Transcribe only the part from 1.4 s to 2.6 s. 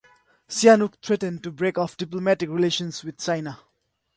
to break off diplomatic